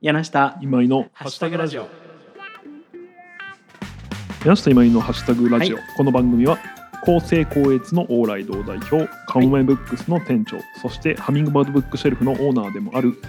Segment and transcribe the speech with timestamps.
[0.00, 0.56] 柳下。
[0.60, 1.88] 今井のハッシュタグラジオ。
[4.44, 5.84] 柳下今井のハッシュタグラジオ、はい。
[5.96, 6.56] この番組は
[7.04, 13.20] 公正高越の往来堂代表カモメブックスの店長、そしてハミングバードブックシェルフのオーナーでもある。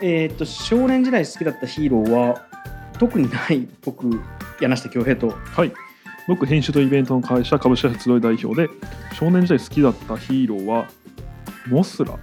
[0.00, 2.46] えーっと少年時代好きだったヒーローは
[2.98, 4.18] 特にない僕
[4.58, 5.28] 柳下恭平と。
[5.28, 5.72] はい。
[6.26, 8.70] 僕編集とイベントの会社株式会社集い代表で
[9.12, 10.88] 少年時代好きだったヒーローは
[11.68, 12.18] モスラ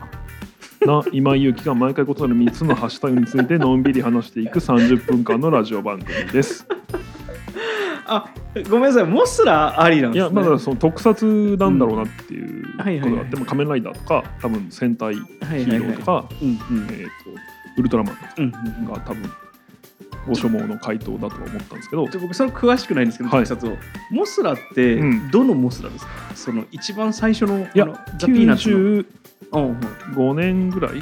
[0.85, 6.67] な今井祐希が毎回異なる3つのハッシュタグについてのんびり話していく30分間のラジオ番組です。
[8.05, 8.29] あ
[8.69, 9.05] ごめんなさい。
[9.05, 10.35] モスラありなんいですね。
[10.37, 12.99] やまだその特撮なんだろうなっていうことがあはい。
[12.99, 16.29] はいはいっても仮面ライダーとか多分戦隊ヒーローとか
[17.77, 18.47] ウルトラマンとかうんう
[18.81, 19.31] んが多分
[20.27, 22.07] ご所望の回答だとは思ったんですけど。
[22.07, 23.45] で僕それ詳しくないんですけど、はい。
[23.45, 23.77] 特撮を。
[24.11, 25.31] モスラってうん。
[25.31, 27.85] どのモスラですか、その一番最初のいや
[28.19, 29.05] ピーナッツ
[29.59, 29.77] のうん。
[29.77, 31.01] 95年ぐらい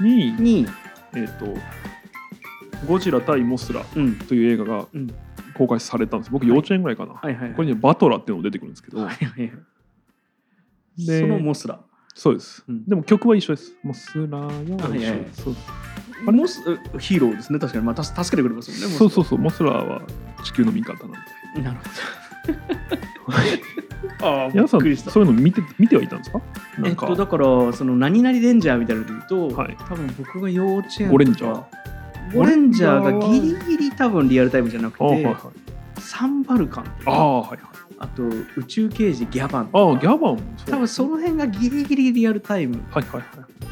[0.00, 0.66] にうん、に、
[1.14, 1.46] えー、と
[2.86, 4.16] ゴジラ対モスラうん。
[4.16, 5.08] という映画がうん、
[5.54, 6.30] 公開されたんです。
[6.30, 7.54] 僕幼稚園ぐらいかな、はいはいはい。
[7.54, 11.06] これにバトラっていうのが出てくるんですけど、はいはいはい。
[11.06, 11.80] でそのモスラ。
[12.14, 12.84] そうです、うん。
[12.86, 13.72] でも曲は一緒です。
[13.82, 14.76] モスラやはい一緒。
[14.76, 15.54] はいですそう。
[16.32, 16.60] モス
[16.98, 17.58] ヒーローですね。
[17.58, 19.38] 確かに、まあ、た助けてくれますよねそうそうそう。
[19.38, 20.02] モスラは
[20.44, 21.18] 地球の味方なんで。
[21.56, 21.90] うなるほど
[24.22, 25.10] ああび皆さんっくりした。
[25.10, 26.40] そういうの見て見てはいたんですか？
[26.78, 29.76] なんか、えっと、だからその何々レンジャーみたいなので言うと、はい。
[29.88, 31.64] 多分僕が幼稚園ゴレンジャー。
[32.34, 35.36] ゴレンジャーがギリギリ多分リアルタイムじゃなくて、あはいはい。
[36.00, 37.58] サンバルカンとかああはいはい。
[37.98, 38.22] あと
[38.56, 39.62] 宇宙刑事ギャバン。
[39.62, 40.70] あとかあギャバンもそう。
[40.70, 43.26] 多分その辺がギリギリリアルタイムはいはいは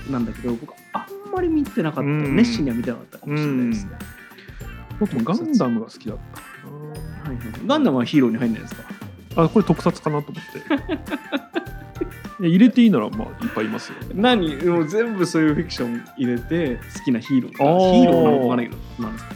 [0.08, 0.12] い。
[0.12, 2.10] なんだけど僕あんまり見てなかった。
[2.10, 2.36] うん。
[2.36, 3.92] 熱心には見てなかったかもしれないですね、
[4.98, 6.46] 僕もガンダムが好きだったか
[7.24, 8.82] はいはい、ガンダムはヒーローに入んないですか？
[8.82, 8.88] な
[9.36, 11.00] あこれ特撮かなと思って。
[12.48, 13.98] 入れていいならまあいっぱいいますよ。
[14.14, 14.56] 何？
[14.64, 17.52] もう全部そういうフィクション入れて好きなヒーロー。
[17.52, 19.34] ヒーローなのかわかんないけどなんですか？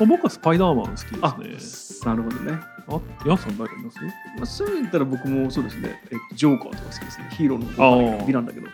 [0.00, 2.10] まあ僕はスパイダーマン好きあですね。
[2.10, 2.52] なるほどね、
[2.88, 3.98] あヤンさん誰かいます？
[4.04, 4.10] ま
[4.42, 7.28] あ、そう言ったら僕もそうですね、えっと、ジョーカーとか好きですね。
[7.32, 8.66] ヒーローのあー美なんだけど、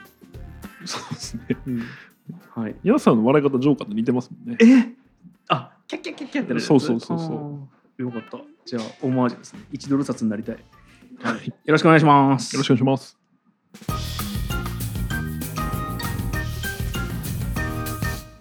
[0.85, 1.43] そうですね。
[2.55, 2.75] はい。
[2.83, 4.59] ヤンさんの笑い方ジョーカーと似てますもんね。
[4.61, 4.93] え？
[5.49, 6.67] あキャッキャッキャッキャッってなるやつ。
[6.67, 7.55] そうそうそうそう。
[7.55, 7.64] う
[7.99, 8.39] よかった。
[8.65, 9.61] じゃあオマージュですね。
[9.73, 10.57] 1ドル札になりたい、
[11.21, 12.55] はい、よろしくお願いします。
[12.55, 13.19] よろしくお願いします。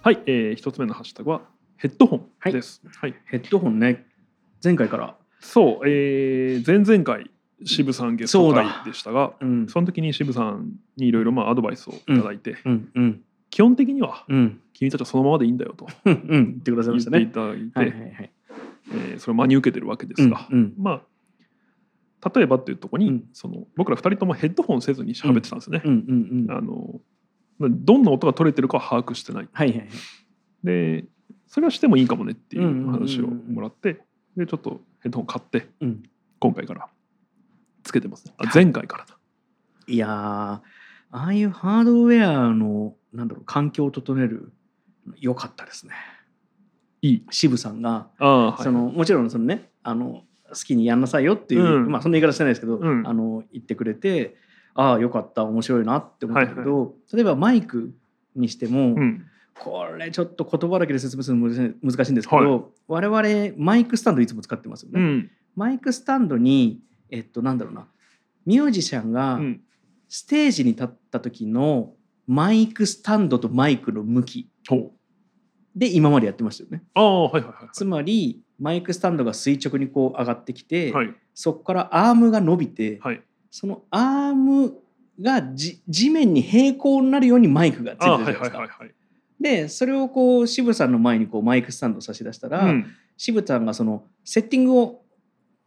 [0.01, 1.41] はい、えー、一つ目のハッシュタグは
[1.77, 3.15] ヘッドホンです、はい。
[3.25, 4.07] ヘッドホンね。
[4.63, 5.15] 前回から。
[5.39, 7.29] そう、えー、前々回
[7.63, 9.67] 渋さんゲスト会でしたがうん。
[9.67, 12.89] その時に渋さんにいろいろまあアドバイスをいただいて、うん。
[12.95, 13.21] うん。
[13.51, 14.59] 基本的にはうん。
[14.73, 16.13] 君たちはそのままでいいんだよとうん。
[16.13, 16.51] うん。
[16.53, 17.19] 言ってくださいましたね。
[17.19, 18.31] 言っていただいて、はいはいはい
[18.91, 21.01] えーそれを真に受けてるわけですが、うんうんまあ
[22.33, 25.81] 例えばっていうところに、うんその僕ら2人ともヘッドホンせずに喋ってたんですね。
[25.83, 27.01] あの
[27.59, 29.49] どんな音が取れてるかは把握してない。
[29.51, 29.87] はいはいはい
[30.63, 31.05] で
[31.47, 34.01] それはしてもいいかもねっていんう話をもらって
[34.37, 36.03] でちょっとヘッドホン買ってうん
[36.39, 36.87] 今回から
[37.83, 38.33] つけてますね。
[38.37, 39.17] あ前回からだ。
[39.87, 40.61] いやーあ
[41.11, 44.53] あいうハードウェアのなんだろう環境を整える
[45.19, 45.93] 良かったですね
[47.03, 47.25] いい。
[47.29, 48.07] 渋さんが。
[48.17, 54.35] そのもちろんそのねあの好きにやんなさいよっていう、うんまあそんな言い方してないですけど、うんあの言ってくれて
[54.73, 57.93] ああよかった面白いなって思ったけど、例えばマイク
[58.35, 59.25] にしても、うん。
[59.55, 64.99] これちょっと言葉だけで説明するの難しいんですけど、はい我々マイクスタンドいつも使ってますよね。
[64.99, 65.31] うん。
[65.55, 66.79] マイクスタンドに
[67.11, 67.85] えっとなんだろうな
[68.45, 69.61] ミュージシャンがうん。
[70.07, 71.93] ステージに立った時の
[72.27, 74.49] マイクスタンドとマイクの向き。
[75.75, 76.83] で今までやってましたよね。
[76.93, 81.07] ああはいはいはいつまりマイクスタンドが垂直にこう上がってきて、はい。
[81.07, 83.21] はいそこからアームが伸びて、はい。
[83.49, 84.75] そのアーム
[85.21, 88.57] がじ地面に平行になるようにマイクがついてるじゃないですか。
[88.59, 88.93] はいはいはいはい。
[89.39, 92.85] でそれをこう渋さんの前にこうマイクスタンドを差し出したら、うん、
[93.17, 95.01] 渋さんがそのセッティングを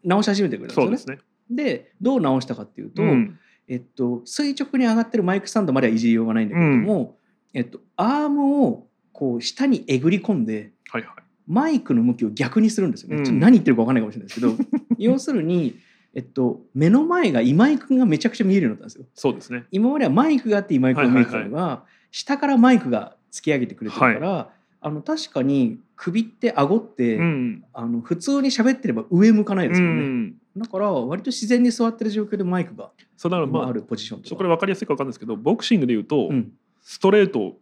[0.03, 1.17] 直し始めてくれたんですよね。
[1.17, 1.27] ですね。
[1.51, 7.17] でどう直したかっていうと、うんえっと、垂直に上がってるマイクスタンドまではいじりようがないんだけれども、
[7.53, 11.15] えっと、アームをこう下にえぐり込んではいはい。
[11.49, 13.17] マイクの向きを逆にするんですよね。
[13.17, 14.55] うんちょっと何言ってるか分かんないかもしれないですけど
[14.99, 15.77] 要するに、
[16.15, 19.07] えっと、目の前が今井君がめちゃくちゃ見えるようになったんですよ。
[19.15, 19.65] そうですね。
[19.71, 24.51] 今まではマイクがあって今井君が見えてたのが、下からマイクが突き上げてくれてるから、
[24.83, 27.65] あの確かに首って顎って、うん。
[27.73, 30.03] あの普通に喋ってれば上向かないですうよね。
[30.03, 30.35] ん。
[30.57, 34.29] だから割と自然に座ってる状況でマイクがそうああるポジションとか。
[34.29, 36.53] ちょっとこれ分かりやすいか分かんないですけどボクシングでいうと、うん
[36.89, 37.55] ストレートはい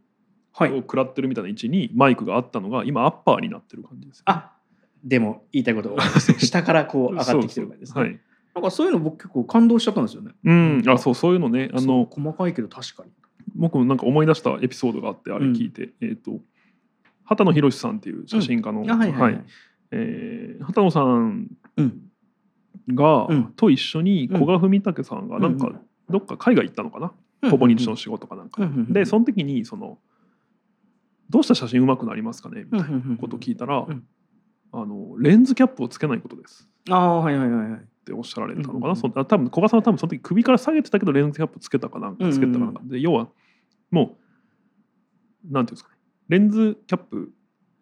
[0.61, 4.53] を食らってるみたいな位置にマイクがあったのが今アッパーになってる感じです、あ
[5.05, 5.97] でも言いたいこと
[6.39, 7.95] 下からこう上がってきてる感じですね。
[7.95, 8.21] そうそうはい。
[8.55, 10.33] なんかそういうの僕結構感動しちゃったんですよね。
[10.45, 11.71] うん、あそうそういうのね。
[11.75, 13.11] あの細かいけど確かに。
[13.55, 16.41] 僕もなんか思い出したエピソードがあってあれ聞いて、えっ、と
[17.25, 19.45] 畑野博さんっていう写真家の、あはいはいはい、
[19.91, 22.01] えー畑野さんうん。
[22.89, 23.53] が、うん。
[23.57, 25.81] と一緒に古賀文武さんがなんか、うん
[26.11, 28.93] どっか海外行ったのかな、ほぼ日の仕事かなんか、うんうんうん。
[28.93, 29.99] でその時にその
[31.31, 32.65] どうしたら写真うまくなりますかね？
[32.71, 34.05] みたいなことを聞いたら、うん。
[34.73, 36.69] あのレンズキャップをつけないことです。
[36.91, 37.81] ああはいはいはいはい。
[37.81, 38.97] っておっしゃられたのかな、うんうんうん。
[38.97, 43.29] そあ多分古賀さんは多分その時首から下げてたけどレンズキャップつけたかなんかつけたかなんか、で要は
[43.91, 44.19] も
[45.49, 45.97] うなんていうんですかね？
[46.29, 47.31] レンズキャップ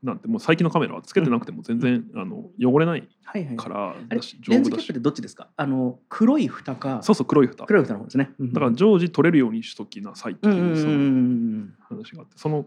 [0.03, 3.57] なんてもう最近のカメラはつけてなくても全然、あの汚れないはいはい。
[3.57, 4.37] からだし。
[4.47, 5.49] レ丈夫だしンズキャップってどっちですか？
[5.57, 7.01] あの黒い蓋か。
[7.03, 7.65] そうそう黒い蓋。
[7.65, 8.31] 黒い蓋の方ですね。
[8.39, 12.67] だから常時取れるようにしときなさいってうんうんいうそのうん話があってその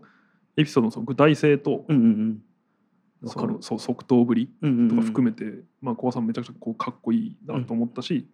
[0.57, 2.41] エピソードのその具体性とうんうんうん。
[3.23, 8.27] わそのそう即答ぶりととか含めて、まあ、小川さんめちゃくちゃこうかっこいいなと思ったし、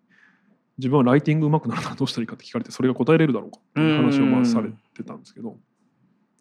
[0.78, 5.58] 自分はライティング上手くなるならどうしたらいいかって聞かれてそれが答えれるだろうかっていう話をまあされてたんですけど、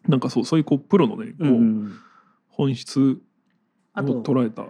[0.07, 1.93] なんかそうそういうこうプロのねこう、うんうん。
[2.49, 3.15] 本質を
[3.93, 4.63] あと捉えた。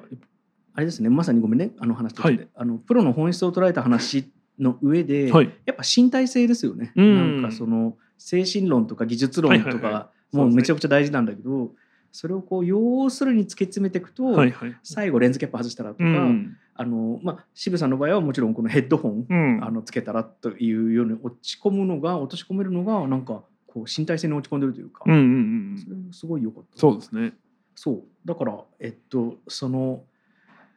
[0.74, 2.48] あれですねまさにごめんねあの話として、はい。
[2.56, 11.72] あのプロの本質を捉えた話の上で、はいやっぱ身体性ですよね、うんなんかその精神論とか技術論とか、はいはいはいもうめちゃくちゃ大事なんだけど
[12.12, 14.78] それをこう要するに突き詰めていくと、はいはい。
[14.84, 16.58] 最後レンズキャップ外したらとか、うん。
[16.76, 19.64] あのまあ、渋さんの場合はもちろんこのヘッドホン、うん。
[19.64, 25.24] あのつけたらというように落ち込むのが落とし込めるのがなんかこう身体性に落ち込んでるというか、うんうんう
[25.76, 26.80] んそれすごい良かった。
[26.80, 27.34] そうですね。
[27.76, 28.04] そう。
[28.26, 30.04] だからえっとその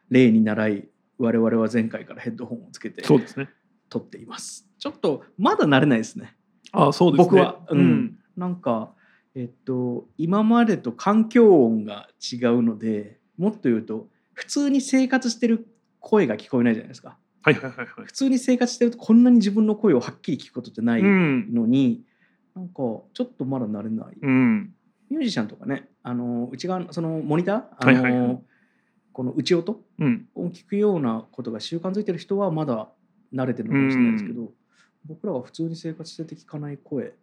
[0.09, 0.87] 例に習い
[1.17, 3.49] 我々は前回からヘッドホンをつけてそうですね。
[3.89, 4.69] 撮っています。
[4.79, 6.35] ちょっとまだ慣れないですね。
[6.71, 7.25] あそうですね。
[7.25, 7.59] 僕は。
[7.69, 7.79] うん。
[7.79, 8.17] うん。
[8.37, 8.94] なんか
[9.35, 15.67] えっと今までと環境音が違うのでもっと言うと普通に生活してる
[15.99, 17.17] 声が聞こえないじゃないですか。
[17.41, 17.87] はいはいはいはい。
[18.05, 21.53] 普通に生活してるとこんなに自分の声をはっきり聞くことってないうん。
[21.53, 22.03] のに、
[22.55, 24.17] なんかちょっとまだ慣れない。
[24.21, 24.73] うん。
[25.09, 28.41] ミュージシャンとかねあの内側のそのモニターあの、はいはいはい。
[29.13, 30.27] この内音うん。
[30.35, 32.89] を聞くようなことが習慣づいてる人はまだ
[33.33, 34.51] 慣れてるのかもしれないですけど、
[35.05, 37.13] 僕らは普通に生活してて聞かない声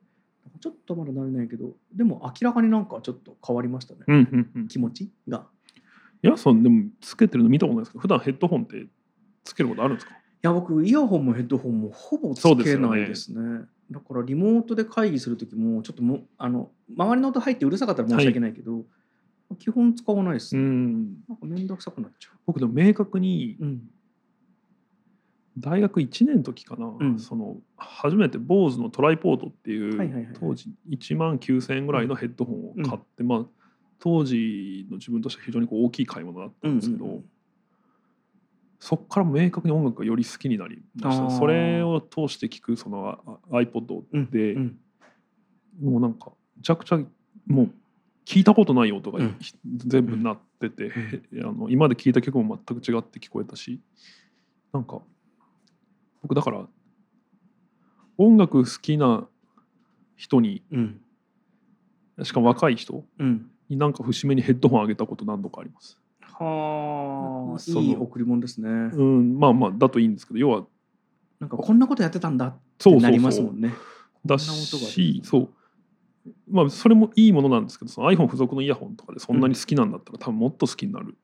[0.60, 4.68] ちょっとまだ慣れないけどでも明らかになんかちょっと変わりましたね、うんうんうん。
[4.68, 5.46] 気持ちが。
[6.22, 8.86] いやそんでもつけてるの見たことないですけど普段ヘッドホンって
[9.42, 10.12] つけることあるんですか？
[10.12, 13.64] いや僕イヤホンもヘッドホンもほぼつけないですね。
[13.90, 18.84] だからリモートで会議する時もちょっともあの周りの音入ってうるさかったら申し訳ないけど、
[19.58, 21.16] 基本使わないです、うん。
[21.28, 23.64] なんか面倒くさくなっちゃ僕でも明確にう。
[23.64, 23.82] うん
[25.58, 27.18] 大学1年の時かな、うん。
[27.18, 33.44] その初めて BOSE のトライポートっていう、当時1万9000円ぐらいのヘッドホンを買って、まあ
[33.98, 37.24] 当時の自分としては非常にこう大きい買い物だったんですけど、うんうんうん。
[38.80, 41.30] そこから明確に音楽がより好きになりました。
[41.30, 43.18] それを通して聴くその
[43.50, 44.78] あ iPod で、うん
[45.80, 46.98] もうなんかめちゃくちゃ
[47.46, 47.70] もう
[48.26, 49.36] 聞いたことない音がうん。
[49.76, 50.92] 全部なってて、
[51.42, 53.80] あの今まで聴いた曲も全く違って聞こえたし
[54.72, 55.00] なんか
[56.22, 56.66] 僕だから
[58.18, 59.26] 音楽好きな
[60.16, 61.00] 人にうん。
[62.22, 63.50] しかも若い人うん。
[63.68, 65.98] になんか節目にヘッドホンあげたこと何度かあります。
[66.20, 67.80] はあ。
[67.80, 70.64] いい贈り物ですね、うん、まあまあだといいんですけど要は
[71.40, 73.74] なんかこんなことやってたんだってそうなりますもんね。
[74.24, 75.48] だしそう。
[76.48, 81.16] まあそれもいいものなんですけどその iPhone 付属のイヤホンとかでそんなに好きなんだったら、多分もっと好きになる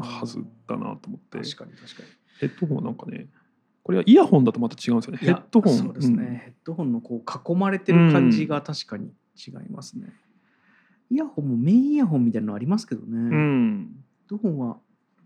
[0.00, 1.38] はずだなと思って。
[1.38, 2.08] 確かに確かに。
[2.40, 3.28] ヘッドホンはなんかね
[3.82, 5.18] これはイヤホンだとまた違うんですよね。
[5.18, 5.74] ヘッドホン。
[5.74, 10.12] そうですね、ヘッドホンのこう囲まれてる感じが確かに違いますね、
[11.10, 14.78] イヤホンもメインイヤホンみたいなのありますけどね、うん、うヘッんドホンは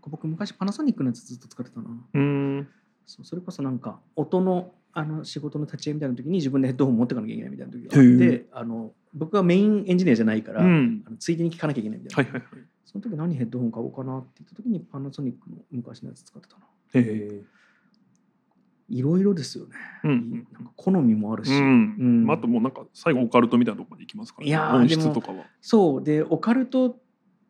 [0.07, 1.87] 僕昔パナソニックのやつずっと使ってたな。
[2.13, 2.67] うん。
[3.05, 11.03] そうそれこそなんか音のあの仕事の立ち会いみたいな時に自分でヘッドホン持ってかなきゃいけないみたいな時があっへてあの僕はメインエンジニアじゃないから、うん。
[11.05, 12.65] あのついでに聞かなきゃいけないみたいな、はいはいはい。
[12.85, 16.65] その時何ヘッドホン買おうかなって言った時にパナソニックの昔のやつ使ってたな。
[16.93, 17.41] へえ
[18.89, 19.71] いろいろですよね、
[20.03, 20.47] うん。
[20.53, 22.31] なんか好みもあるし、うん、うん。
[22.31, 25.45] あともうなんか最後オカルトみたいなとこまで行きますから、いやー音質とかは。
[25.61, 26.03] そう。
[26.03, 26.95] でオカルトっ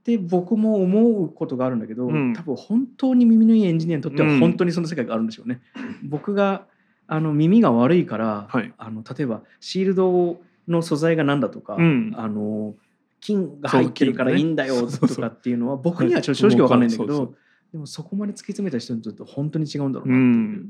[0.04, 2.34] て僕も思うことがあるんだけど、うん。
[2.34, 4.40] 多分本当に耳のいいエンジニアにとってはうん。
[4.40, 5.62] 本当にその世界があるんでしょうね。
[6.04, 6.68] 僕が
[7.08, 8.74] あの耳が悪いから、はい。
[8.78, 12.14] あの例えばシールドの素材が何だとか、うん。
[12.16, 12.76] あの
[13.20, 17.34] 金が入ってるからいいんだよとかっていうのは僕には正直わかんないんだけど
[17.72, 20.70] でもそこまで突き詰めた人にとっては本当に違うんだろううなっていう。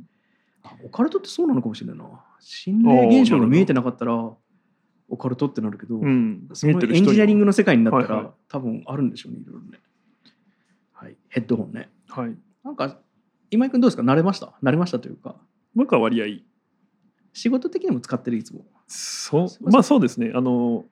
[0.83, 2.05] オカルトってそうなのかもしれないな。
[2.39, 6.47] 心霊現象が見えてなかったらオカルトってなるけど、うん。
[6.53, 8.33] そのエンジニアリングの世界になったら、はいはい。
[8.47, 9.79] 多分あるんでしょうね、いろいろね。
[10.93, 11.89] はい、ヘッドホンね。
[12.07, 12.35] はい。
[12.63, 12.99] なんか、
[13.51, 14.03] 今井君どうですか？
[14.03, 14.53] 慣れました？
[14.63, 15.35] 慣れましたというか、
[15.75, 16.25] 僕は割合。
[17.33, 18.37] 仕事的にも使ってる？
[18.37, 18.65] いつも。
[18.87, 19.69] そう。
[19.69, 20.31] まあそうですね。
[20.33, 20.85] あの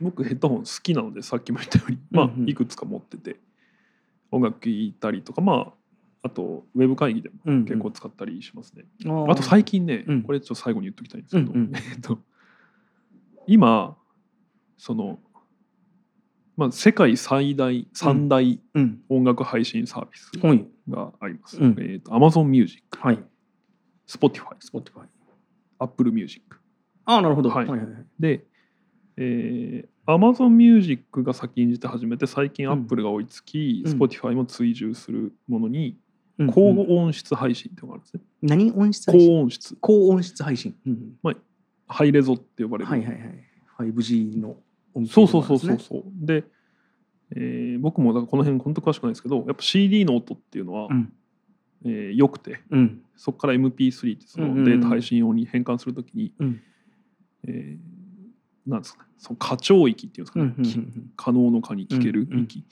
[0.00, 2.48] 僕ヘッドホン好きなのでさっきも言ったように、まあうんうん。
[2.50, 3.38] いくつか持ってて。
[4.30, 5.42] 音楽聴いたりとか。
[5.42, 5.72] まあ
[6.24, 7.64] あとウェブ会議でもうんうん。
[7.64, 8.84] 結構使ったりしますね。
[9.06, 10.22] ああと最近ね、うん。
[10.22, 12.18] これちょっと最後に言っときたいんですけど、
[13.46, 13.96] 今
[14.78, 15.18] その
[16.56, 19.00] まあ世界最大三大うん。
[19.08, 20.66] 音楽配信サービスはい。
[20.88, 21.58] があります。
[21.58, 21.76] うん。
[21.80, 23.18] えっと Amazon Music、はい。
[24.06, 25.06] Spotify、Spotify
[25.78, 26.56] Apple Music
[27.04, 27.50] ああなるほど。
[27.50, 27.66] はい。
[27.66, 28.04] はいはいはい。
[28.20, 28.46] で、
[29.16, 32.82] えー、Amazon Music が先んじて始めて最近うん。
[32.82, 33.98] Apple が追いつき、うん。
[33.98, 35.96] Spotify も追従するものにうん
[36.50, 36.98] 高うん。
[36.98, 38.22] 音質配信ってのがあるんですね。
[38.42, 39.28] 何音質配信？
[39.28, 40.74] 高音質高音質配信。
[40.86, 41.36] うん
[41.88, 44.56] ハイレゾって呼ばれる、はいはいはい 5G の
[44.94, 46.26] 音そうそうそうそうなんですねそう。
[46.26, 46.44] で、
[47.36, 51.12] えー僕もだからこの辺本当詳しくないですけどやっぱ CD の音っていうのは、うん。
[51.84, 53.02] えー良くてうん。
[53.16, 54.64] そこから MP3 ってそうんうんうん。
[54.64, 56.60] のデータ配信用に変換するときに、うん。
[57.46, 59.08] えーなんですかね。
[59.18, 62.44] その過聴域っていうんですかね、可能の可に聞けるうんうん。
[62.44, 62.64] 域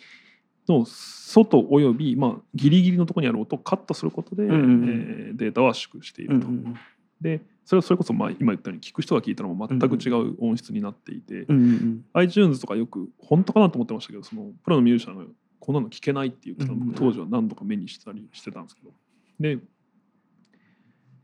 [0.73, 4.89] の外および、まあ、ギリギリのところにある音をカットすることで、うんうんうん。
[5.29, 6.47] えーデータを圧縮していると。
[6.47, 6.77] うんうん
[7.21, 15.25] でそれはそれこそまあ今言ったように聞く人が聞いたらもう全く違う音質になっていて、うんうん iTunes とかよく本当かなと思ってましたけどそのプロのミュージシャンが
[15.61, 18.91] こんなの聞けないって言ってたの当時は何度か目にしたりしてたんですけど。
[19.39, 19.59] で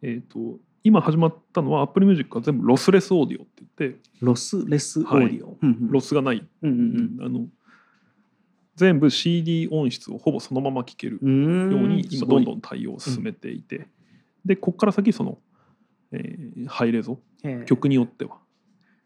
[0.03, 5.57] えっ、と今始まったのは Apple Music が全部ロスレスオーディオって言ってロスレスオーディオ。
[5.61, 5.91] うんうん。
[5.91, 6.71] ロスがない、うん
[7.19, 7.26] うん。
[7.26, 7.47] あの
[8.76, 13.88] 全部 CD 音質をほぼそのまま聴けるうんように今どんどん対応を進めていて、
[14.45, 15.38] でここから先その、
[16.12, 17.18] えーハイレゾ
[17.66, 18.38] 曲によっては。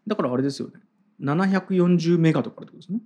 [0.07, 0.73] だからあれですよね。
[1.21, 2.99] 740メガとかってことですね。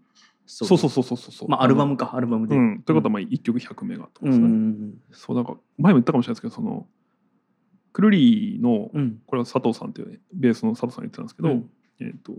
[0.47, 1.31] そうそうそうそうそう。
[1.31, 2.55] そうまあアルバムかアルバムで。
[2.55, 4.93] うん、ということはまあ1曲100メガとかうんうですね、ん。
[5.11, 6.87] そうなんか前も言ったかもしれないですけどその
[7.93, 9.21] クルリーのうん。
[9.25, 11.69] これは佐藤さんっていうベースの佐藤さんが言ってたんですけど、うん。
[11.99, 12.33] えー、と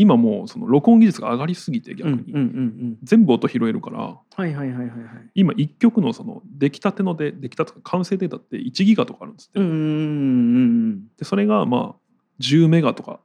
[0.00, 3.98] 今もうその録音技術が上がりすぎて逆に、うんうん全部音拾えるから。
[3.98, 4.90] はいはいはいはいはい。
[5.34, 13.20] 今1曲のその出来たてので出来たての完成データって1ギガとかあるんですって、うんでそれがまあ10メガとか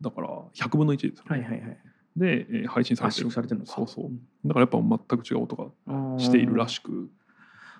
[0.00, 1.78] だから100分の1ですよね、はいはいはい。
[2.16, 3.30] で、えー配信され圧てる。
[3.30, 3.72] 縮されてるのか。
[3.72, 4.10] そうそう。
[4.44, 6.18] だからやっぱ全く違う音がうん。
[6.18, 7.08] しているらしく。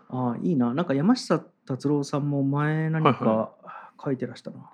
[0.09, 0.73] ああいいな。
[0.73, 3.53] なんか山下達郎さんも前何はいか
[4.03, 4.71] 書いてらしたな、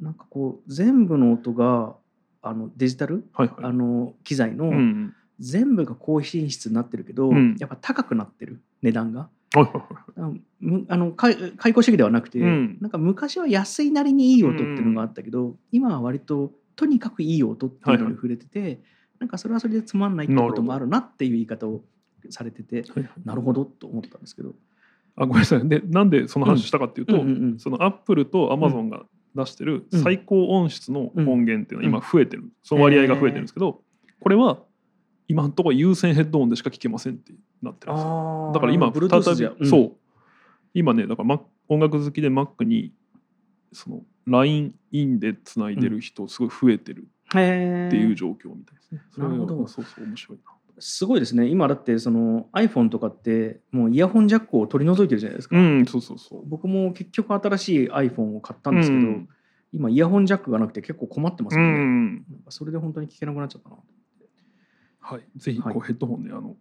[0.00, 1.96] なんかこう全部の音が
[2.42, 3.28] あのデジタル？
[3.32, 3.56] はいはい。
[3.64, 7.56] あの機材のうん全部が高品質になってるけど、うん。
[7.60, 8.60] やっぱ高くなってる？
[8.82, 9.28] 値段が？
[9.54, 9.70] はいは
[10.16, 10.84] いはい。
[10.88, 12.78] あのか開口主義ではなくて、うん。
[12.80, 18.80] なんか昔は安いなりにいい音っていうのがあったけど、今は割ととにかくいい音っていうのに触れてて、
[19.20, 21.82] なんかそれはそれでつまんないってこともあるなっていう言い方を
[22.30, 24.54] されててはいはいなるほどと思ったんですけど。
[25.16, 25.68] あごめんなさい。
[25.68, 27.58] でなんでその話したかっていうと、うんうんうん。
[27.58, 29.04] そのアップルとアマゾンが
[29.38, 30.02] 出してるうん。
[30.02, 33.80] 最高音質の音源っていうのは今増えてる、その割合が増えてるんですけど、
[34.20, 34.58] これは
[35.28, 38.50] 今のところ有線ヘッドホンでしか聞けませんってなってるんですよ。
[38.54, 39.66] だから今再び、じゃん。
[39.66, 39.92] そう。
[40.74, 42.92] 今ねだから、音楽好きで Mac に
[43.72, 47.38] その LINE インでつないでる人すごい増えてるって
[47.96, 49.02] いう状況みたいですね。
[49.10, 49.66] それはなるほど。
[49.66, 50.57] そうそう面白いな。
[50.80, 51.46] すごいですね。
[51.48, 56.42] 今だってその iPhone とかってもうイヤホンジャックを取り除いてるじゃないですか、うんそうそうそう。
[56.46, 59.28] 僕も結局新しい iPhone を買ったんですけど、うん。
[59.72, 63.76] 今イヤホンジャックがなくて結構困ってますね、んなんかそれで本当に聞けなくなっちゃったな。
[65.00, 65.78] はい、ぜひこはい。
[65.78, 66.56] うヘッドホンね、あの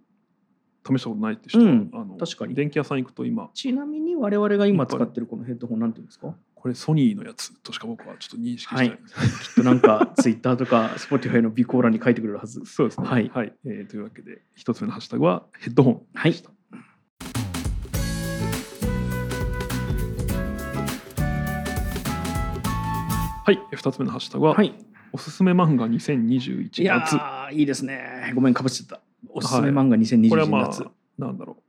[0.85, 1.89] 試したことないって人は、うん。
[1.93, 2.53] あの確かに。
[2.53, 3.49] 電気屋さん行くと今。
[3.53, 6.35] ちなみに我々が今使ってるこのヘッドホンなんていうんですか？
[6.67, 12.65] これソニーのやつとしか僕はちょっと認識してないです、きっとなんか Twitter とか Spotify の備考欄に書いてくれるはず。
[12.65, 13.07] そうですね。
[13.07, 13.31] はい。
[13.65, 16.01] えーというわけで一つ目のハッシュタグはヘッドホン。
[16.13, 16.31] はい。
[16.31, 16.49] でした。
[23.45, 24.75] はい、二つ目のハッシュタグは、はい。
[25.13, 27.15] おすすめ漫画2021いや夏。
[27.15, 28.33] ーいいですね。
[28.35, 28.99] ごめんかぶっちゃった。
[29.29, 31.63] おすすめ漫画2021これはま夏、あなんだろう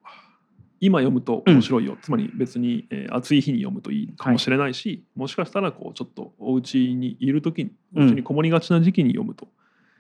[0.80, 8.08] 今読むと面白いよ、つまり別に、えー暑い日に読むといいかもしれないし、もしかしたらこうちょっとお家にいる時におうん。
[8.08, 9.48] 家にこもりがちな時期に読むと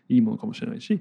[0.08, 1.00] いいものかもしれないし、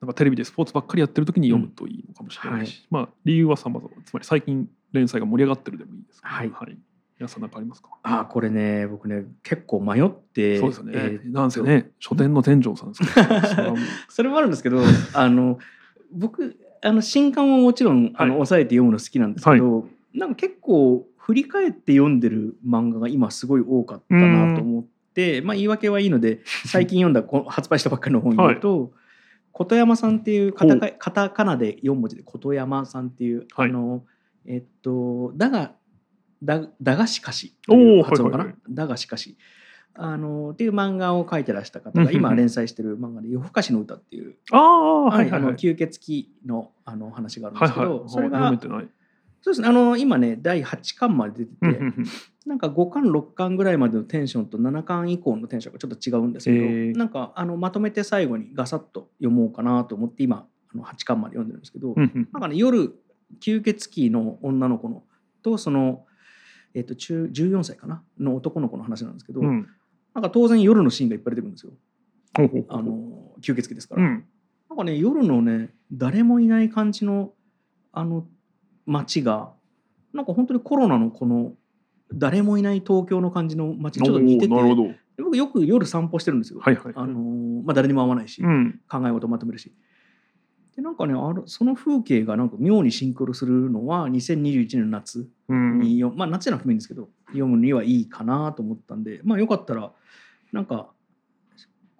[0.00, 3.88] なんかテレビでスポーツばっかりやってる時に読むといいのかもしれないし、まあ理由は様々。
[4.04, 6.28] つまり最近連載が盛り上がってるでもいいですか？
[6.28, 6.50] ら、はい。
[6.50, 6.76] はい、
[7.18, 7.88] 皆さん何かありますか？
[8.02, 13.42] あーこれね僕ね結構迷ってそうですよね、えーなんせね書店の天井さんですから、
[14.10, 14.82] それもあるんですけど
[15.14, 15.58] あの
[16.12, 24.84] 僕あの新刊ももちろんあの、はい抑えて読むの好きなんですけど、なんか結構振り返って読んでる漫画が今すごい多かったなと思っ
[25.14, 28.92] て、まあ言い訳はいいので 最近読んだこ発売したばっかりの本を言うと、
[29.52, 33.70] 琴山さんっていうカタカカタカナで4文字で琴山さんっていう、はい。
[33.70, 34.04] あの
[34.44, 35.72] えっとだが
[36.42, 39.36] だだがしかしという発音かな、だがしかし
[39.94, 47.98] あのっていう漫画を描いてらした方が今連載してる漫画で「夜更かしの歌」っていう、吸血鬼のあの話があるんではいはい。
[47.98, 48.84] すけど、それ読が
[49.42, 51.80] そうですねあの今ね第8巻まで出てて、
[52.46, 62.94] なんか5巻6巻ぐらいまでのテンションと7巻以降のテンションがちょっと違うんですけど、なんかあのまとめて最後にガサッと読もうかなと思って今あの8巻まで読んでるんですけど、なんかね夜
[63.40, 65.02] 吸血鬼の女の子の
[65.42, 66.06] とその、
[66.72, 68.02] えっと中14歳かな？
[68.18, 69.68] の男の子の話なんですけど、うん
[70.14, 71.72] なんか当然夜のシーンがいっぱい出てくるんですよ
[72.36, 74.02] ほうほうほうあの吸血鬼ですから。
[74.02, 74.24] うん
[74.68, 77.34] なんかね夜のね誰もいない感じの
[77.92, 78.26] あの
[78.86, 79.52] 街が
[80.14, 81.52] なんか本当にコロナのこの
[82.14, 86.60] 誰もいない東京の感じの街にちょっと似てておーなるほどで僕よく夜散歩してるんですよ。
[86.60, 89.74] はいはいあのーまあ、誰にも会わないし、うん考え事まとめるし。
[90.76, 95.80] でなんかねあるその風景がなんか妙にシンクロするのは2021年の夏うん。
[95.80, 99.92] に読む、まあ夏じゃなくてもいいんですけど読むにはいいかなと思ったんでまあよかったら
[100.52, 100.88] なんか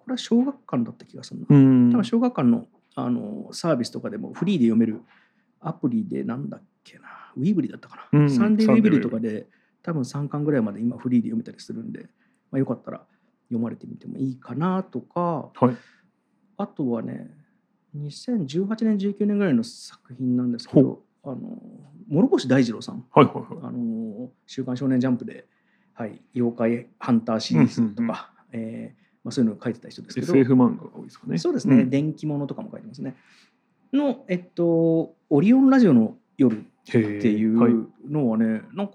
[0.03, 1.45] これは小学館だった気がするな。
[1.49, 1.91] うん。
[1.91, 2.65] 多分小学館の
[2.95, 5.01] あのサービスとかでもフリーで読める
[5.61, 7.03] アプリでなんだっけな。
[7.37, 8.29] ウィーブリだったかな、うん。
[8.29, 9.47] サンデーウィーブリとかで
[9.81, 12.01] 多分3巻ぐらいまで今フリーで読めたりするんで、
[12.51, 13.01] まあ、よかったら
[13.47, 15.77] 読まれてみてもいいかなとかはい。
[16.57, 17.31] あとはね
[17.97, 21.37] 2018年19年ぐらいの作品なんですけどあの
[22.09, 23.05] 諸星大二郎さん。
[23.11, 23.45] はいはいはい。
[23.63, 25.47] あの「週刊少年ジャンプで」
[25.93, 30.33] はい、妖怪ハンターシリーズとか、えーまあ、そういうのを書いてた人ですけど。
[30.33, 31.37] SF 漫画が多いですかね。
[31.37, 31.89] そうですね、ん。
[31.89, 33.15] 電気物とかも書いてますね。
[33.93, 38.93] の、えっと、オリオンラジオの夜っへていうのはね、なんか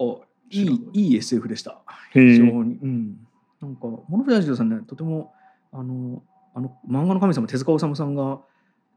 [0.51, 1.81] いいいいい SF でした。
[2.13, 2.79] 非常に。
[2.83, 3.27] うん。
[3.61, 5.33] なんか、物部大二郎さんね、とても、
[5.73, 6.23] あの、
[6.55, 8.41] あの漫画の神様、手塚治虫さんが、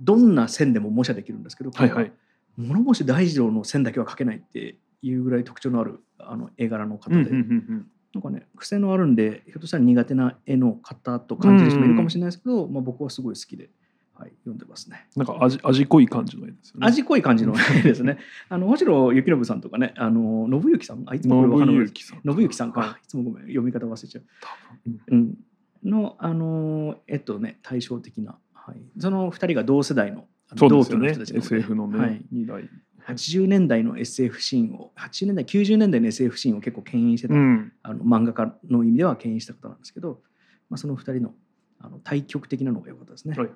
[0.01, 2.11] どんな線でも模写できるんですけど、はいはい。
[2.57, 7.87] 物星大二郎の線だけは描けないっていうぐらい特徴のあるあの絵柄の方で、うんうんうんうん。
[8.13, 13.69] なんかね癖のあるんでひょっとしたら苦手な絵の方と感じる人もいるかもしれないですけど、まあ、僕はすごい好きで、
[14.15, 15.07] はい、読んでますね。
[15.15, 16.87] なんか味味濃い感じの絵ですよね。
[16.87, 18.17] 味濃い感じの絵ですね。
[18.49, 24.23] あの星野幸信さんとかね、あの信行さん、あいつもこれわかんない信行さん信行さんか、、はいつもごめん読み方忘れちゃう。
[24.41, 24.49] 多
[24.89, 25.01] 分。
[25.07, 25.37] うん。
[25.83, 28.37] うん、のあのえっとね対照的な、
[28.71, 31.39] はい、その二人が同世代の同期の人たちで。
[31.39, 32.69] SF のね、はい、二代。
[33.07, 37.73] 80年代の SF シーンを80年代90年代の SF シーンを結構牽引してた、うん。
[37.83, 40.21] あの漫画家の意味では牽引した方なんですけど、
[40.69, 41.33] まあ、その二人の
[41.79, 43.35] あの対極的なのが良かったですね。
[43.35, 43.49] はい。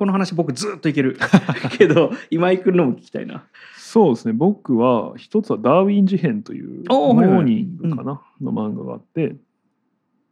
[0.00, 1.18] この話僕ずっといける。
[1.76, 3.44] けど今井君のも聞きたいな。
[3.76, 4.32] そうですね。
[4.32, 7.38] 僕は一つはダーウィン事変というモおーはいはい。
[7.40, 9.36] ーニングかな、の漫画があって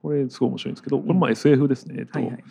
[0.00, 2.18] これすごい面白いんですけどこれまあ SF ですね、えっと。
[2.18, 2.44] はいはい。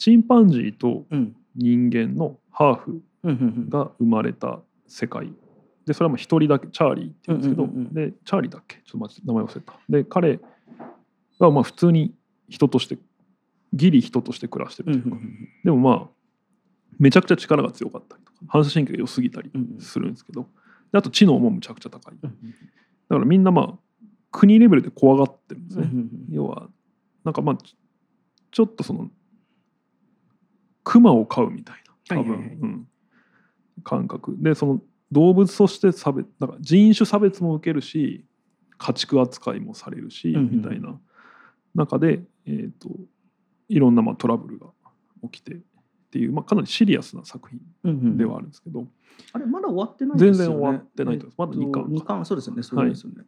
[0.00, 1.36] チンパンジーとうん。
[1.56, 3.02] 人間のハーフ
[3.68, 5.32] が生まれた世界。
[5.84, 8.76] でそれはまあ一人だけチャーリーっていうんですけど、でチャーリーだっけ？
[8.76, 9.72] ちょっと待って名前忘れた。
[9.88, 10.38] で彼
[11.40, 12.14] はまあ普通に
[12.48, 12.98] 人として
[13.72, 15.18] ギリ人として暮らしてるというか、
[15.64, 16.08] でもまあ
[17.00, 20.46] めちゃくちゃ力が強かったりとか反射神経が良すぎたりするんですけど。
[20.92, 22.14] であと知能もむちゃくちゃ高い。
[22.22, 22.34] だうん
[23.08, 23.78] からみんなまあ
[24.30, 25.90] 国レベルで怖がってるんですね、
[26.30, 26.68] 要は
[27.24, 27.74] なんかまあち
[28.52, 29.10] ちょっとその
[30.84, 31.76] 熊を飼うみたい
[32.08, 32.48] な多分、はいはい。
[32.48, 32.88] はいうん、
[33.84, 34.36] 感覚。
[34.38, 34.80] でその
[35.12, 38.24] 動物として差別だから人種差別も受けるし
[38.78, 40.98] 家畜扱いもされるし、うんうんみたいな。
[41.74, 42.88] 中で、えー、と
[43.68, 44.66] いろんなまあトラブルが
[45.30, 45.58] 起きてっ
[46.10, 48.86] ていう、まあ、かなりシリアスな作品うんうんではあるんですけど、
[49.32, 50.36] あれまだ終わってないですよね。
[50.38, 51.88] 全然終わってないとまだ二巻か。
[51.88, 52.26] 二巻。
[52.26, 52.62] そうですよね。
[52.62, 53.22] そうですよね。
[53.22, 53.24] っ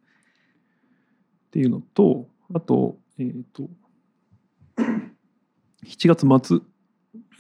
[1.53, 3.71] ていうのとあと,、えー、 と
[5.85, 6.61] 7月末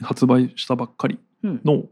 [0.02, 1.60] 発売したばっかりうん。
[1.64, 1.88] の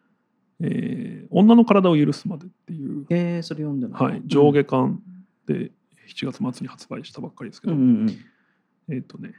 [0.60, 4.02] 「えー女の体を許すまで」っていう、えー、それ読んでない。
[4.02, 5.02] はい、上下巻
[5.46, 5.72] で
[6.08, 8.94] 7月末に発売したばっかりですけど、うんうんうん。
[8.94, 9.34] えっ、とね、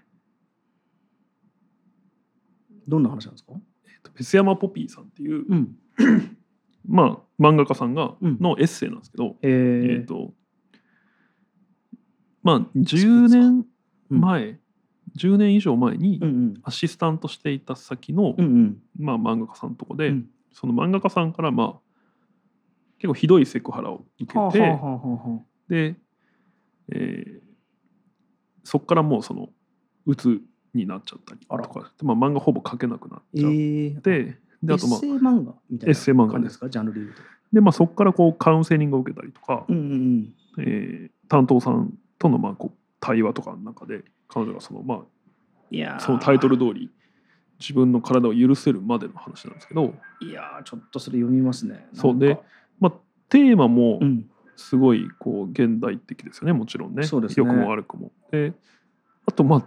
[2.88, 3.54] どんな話なんですか？
[3.86, 5.78] えーとベスヤマポピーさんっていう、うん。
[6.88, 7.04] ま
[7.40, 10.34] あ漫画家さんがうんのエッセイなんですけど、えー、えっ、と
[12.44, 13.66] まあ10年
[14.10, 14.60] うん前、
[15.18, 16.22] 10年以上前に。
[16.64, 18.78] アシスタントしていた先の、うんうん。
[18.98, 21.80] まあ、漫画家さんのとこで、うんその漫画家さんからまあ
[22.98, 25.96] 結構ひどいセクハラを受けて、はあはあで、
[26.92, 27.48] えー
[28.64, 29.50] そこからもうその
[30.08, 30.42] 鬱
[30.74, 36.70] になっちゃったりとかで、まあ、漫画ほぼ描けなくなっえちゃっー、て、であとまあエッセイ漫画みたいなエッセイ漫画感じですか？
[36.70, 37.22] ジャンルで言うと。
[37.54, 40.34] で、まあ、そこからこうカウンセリングを受けたりとか、うんうんうん。
[40.60, 45.00] えー担当さんとのまあこう対話とかの中で彼女がその,、まあ、
[45.72, 46.92] いやーそのタイトル通り
[47.60, 51.88] 自分の体を許せるまでの話なんですけど、いやーちょっとそれ読みますね。
[51.94, 52.40] そうで
[52.80, 52.94] まあ、
[53.30, 58.12] テーマもうんすごいこう現代的ですよねもちろんねそうですね良くも悪くも。
[58.32, 58.54] で
[59.26, 59.58] あとま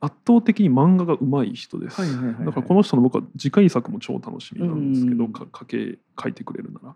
[0.00, 2.00] あ圧倒的に漫画が上手い人です。
[2.00, 6.94] はいはいはいはいだからこの人の僕は次回作も超楽しみなんですけど、うんか書け書いてくれるなら。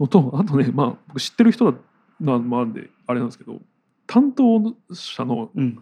[0.00, 1.78] のとあとねまあ僕知ってる人だ
[2.20, 3.60] なもあるんであれなんですけど
[4.06, 5.78] 担当者のうん。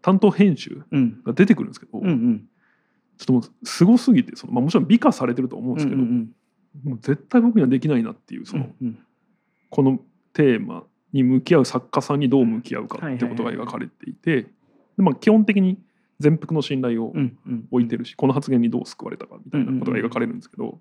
[0.00, 1.22] 担当編集うん。
[1.24, 2.44] が出てくるんですけど、うんうん。
[3.18, 6.30] ちょっともうすごすぎてその、まあ、もちろん美化されてると思うんですけど、うん
[6.84, 8.98] もう絶対僕にはできないなっていうその、うんうん。
[9.70, 9.98] この
[10.32, 14.48] テーマに向き合う作家さんにどう向き合うかはいってことが描かれていて、で
[14.98, 15.78] まあ、基本的に
[16.20, 17.68] 全幅の信頼をうんうん。
[17.70, 20.78] 置いてるし、この発言にどう救われたかみたいなことが描かれるんですけど、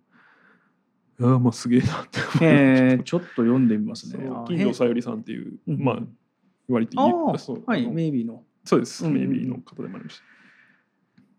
[1.20, 4.30] いやーまあすげえなって思えー、ちょっと読んでみますね。
[4.48, 6.00] 金城さゆりさんっていう、うんまあ
[6.68, 8.44] 割とそうはい、メイビーの。
[8.66, 10.22] そうです、うんうんメイビーの方でもありまし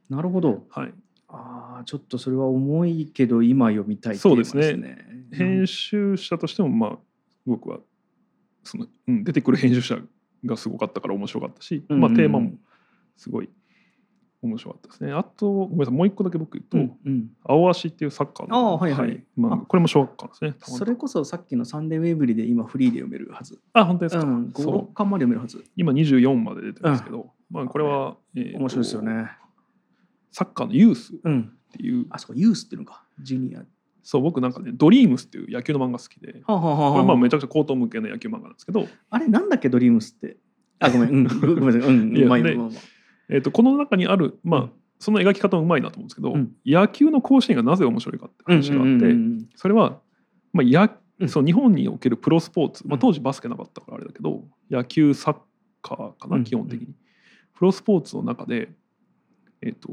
[0.08, 0.66] なるほど。
[0.72, 0.80] た。
[0.80, 0.94] はい、
[1.28, 4.62] ああ、ちょっとそれは重いけど、今読みたいテーマですね。
[4.62, 4.96] そうで
[5.34, 6.98] す編集者としてもまあ
[7.46, 7.80] 僕は
[8.64, 9.98] その、うん、出てくる編集者
[10.44, 12.52] がすごかったから面白かったし、うんまあ、テーマも
[13.16, 13.50] すごい
[14.40, 15.12] 面白かったですね。
[15.12, 20.54] あとごめんなさいもう一個だけ僕言うと、うんうん青足っていうサッカーのああはいはいまあ、あこれも小学館ですね。
[20.60, 23.60] それこそさっきのサンデーウェーブリーで今フリーで読めるはず。
[23.72, 25.64] あ本当ですか、うん、5、そう6巻まで読めるはず。
[25.76, 29.30] 今24まで出てるんですけど、まあ、これは、えーと面白いですよね。
[30.30, 31.52] サッカーのユースっうん。
[31.72, 33.04] ていうあ、そうか、ユースっていうのか。
[33.20, 33.64] ジュニア。
[34.04, 40.38] そう僕なんかねドリームスっていう野球の漫画好きではあ、はあはあこれまあめちゃゃくちゃ高等向けの野球漫画なんですけど、あれなんだっけ、ドリームスって？
[40.78, 41.10] あ、ごめん。
[41.10, 41.80] うん、ごごめんなさい。
[41.82, 42.97] うん、いやまあいいねまあまあ
[43.28, 44.72] えー、とこの中にある、まあうん。
[44.98, 46.52] その描き方もうまいなと思うんですけど、うん。
[46.66, 49.48] 野球の甲子園がなぜ面白いかって話があって、うんうんうんうん。
[49.54, 50.00] それは、
[50.52, 51.28] まあやうん。
[51.28, 53.00] そう日本におけるプロスポーツ、まあ、うん。
[53.00, 55.36] 当時バスケなかったからあれだけど野球サッ
[55.82, 56.44] カーかうなん。
[56.44, 56.94] 基本的に、う
[57.54, 58.70] プロスポーツの中で、
[59.62, 59.90] えっと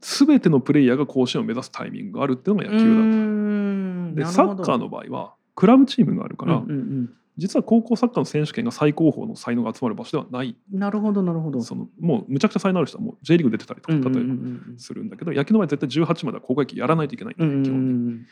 [0.00, 3.00] 全てのプレイヤーが甲子園を目指すタイミングがあるっていうのが野球だと。
[3.00, 4.14] ん。
[4.14, 10.56] でサッカーの場合はクラブチームがあるから、うんうん実は高校サッカーの選手権が最高峰の才能が集まる場所ではない。
[10.72, 11.62] うん、なるほどなるほど。
[11.62, 18.26] そのもうむちゃくちゃ才能ある人はもう J リーグ出てたりとかうんうん例えばうんするんだけど、野球の場合絶対18までは高校野球やらないといけないんだうんうんうよね基本的に、ん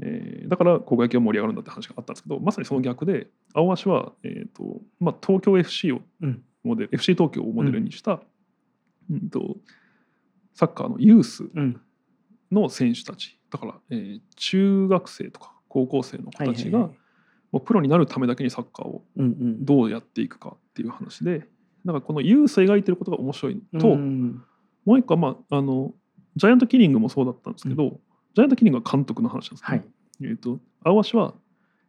[0.00, 6.42] えーだから高校野球は盛り上がるんだって話があったんですけどまさにその逆で青足は、えーとまあ、東京 FC をうん。
[6.64, 8.20] モデル FC 東京をモデルにした、
[9.10, 9.56] うんと
[10.54, 11.80] サッカーのユースうん。
[12.50, 13.38] の選手たち。
[13.50, 16.98] だから、えー中学生とか高校生の子たちが、はいはいはい
[17.52, 21.46] もうプロになるためだけにサッカーをうんどうやっていくかっていう話で
[21.84, 24.42] だからこのユース描いてることが面白いうんと、うん。
[24.84, 25.92] もう一個は、まあ、あの
[26.36, 28.00] ジャイアントキリングもそうだったんですけど、
[28.34, 29.84] ジャイアントキリングは監督の話なんですけど、はい。
[30.22, 31.34] えー、と青足は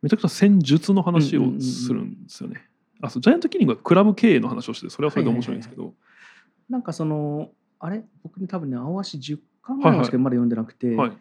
[0.02, 2.62] めちゃくちゃ戦術の話をするんですよね。
[3.02, 5.94] あそうジャイアントキリングはクラブ経営の話をしてそれはそれで面白いんですけど、
[6.70, 8.04] なんかそのあれ？
[8.24, 11.12] 僕ね多分ね青足10巻ぐらいしかまだ読んでなくて、はい、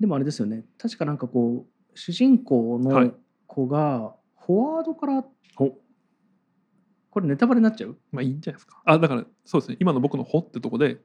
[0.00, 0.64] でもあれですよね。
[0.78, 3.12] 確かなんかこう主人公のはい
[3.52, 4.14] 子が
[4.46, 5.22] フォワードから
[5.56, 5.78] ほ
[7.10, 7.98] これネタバレになっちゃう？
[8.10, 8.80] まあいいんじゃないですか。
[8.86, 11.00] あだからそうですね今の僕の「ほ」ってとこで聞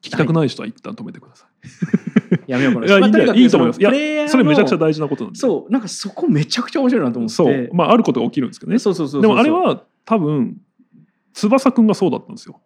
[0.00, 2.40] きたくない人は一旦止めてください。
[2.50, 2.86] やめようかな。
[2.86, 5.38] いやまあいいと思いますいやそれめちゃくちゃ大事なことなんで。
[5.38, 8.80] そうなんかそこめちゃくちゃ面白いなと思ってそうまああることが起きるんですけどね。
[8.80, 10.60] そうそうそうそうでもあれは多分
[11.32, 12.60] 翼くんがそうだったんですよ。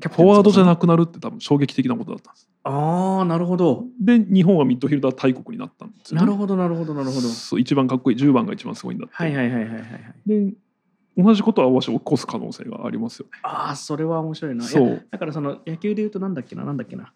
[0.00, 2.48] フォワードじゃなくくなるって多分衝撃的なことだったんです。
[2.62, 6.26] ああなるほどで日本はミッドフィルダー大国になったんですよ、ね。
[6.26, 9.14] なるほどなるほどなるほどそう一番かっこいい10番が一番すごいんだって。
[9.16, 10.54] はいはいはいはいはいはいで
[11.16, 13.32] 同じことはわし起こす可能性がありますよね。
[13.42, 17.12] ああそれは面白いなそうだからその野球で言うとなんだっけななんだっけな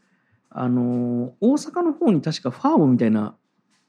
[0.51, 3.37] あのー大阪の方に確かファームみたいな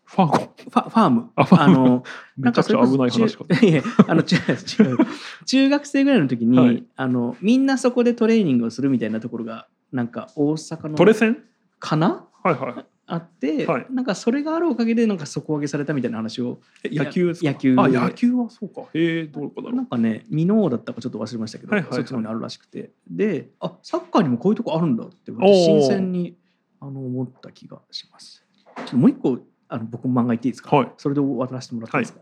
[0.06, 1.30] ファーゴンファファーム。
[1.36, 1.74] あファーム。
[1.78, 2.04] の
[2.38, 3.46] めちゃくちゃ危ない話か。
[3.46, 4.98] 中 いやあの中中
[5.46, 6.84] 中学生ぐらいの時に、はい。
[6.96, 11.38] あのみんなそこでトレーニングをするみたいなところがなんか大阪のトレセン？
[11.80, 12.26] かな？
[12.44, 12.86] はいはい。
[13.06, 13.88] あって、はい。
[13.92, 17.52] なんかそれがあるおかげでなんか底上げされたみたいな話をえ野球ですか？
[17.52, 17.76] 野球。
[17.78, 18.84] あ野球はそうか。
[18.94, 19.76] へえどうかだろう。
[19.76, 21.90] なんかね箕面だったかちょっと忘れましたけど、はいはい。
[21.90, 22.92] はいそっちの方にあるらしくて。
[23.10, 25.54] であサッカーにもこういうとこあるんだっておー。
[25.54, 26.38] 新鮮に
[26.80, 28.46] あの思った気がします。
[28.76, 29.40] ちょっともう一個
[29.74, 30.92] あの僕も漫画言っていいですか、はい。
[30.98, 32.20] それで渡らせてもらっていいですか、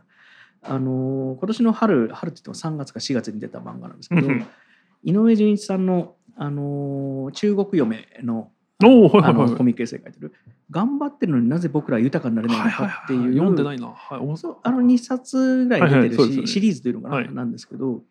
[0.61, 4.47] あのー今年の春春って言っても3月か4月に出た漫画なんですけどうん
[5.03, 8.51] 井上純一さんの、あのー中国嫁の
[8.83, 9.45] おおはいはいはい。
[9.47, 10.33] あのコミックエッセイ書いてる
[10.69, 13.87] 頑張ってるのになぜ僕らは豊かになれないのかっていう読んでないな。
[13.87, 14.19] はい。
[14.19, 17.33] おそうあの2冊ぐらい出てるし、はいはいねシリーズというのかな、はい。
[17.33, 18.01] なんですけど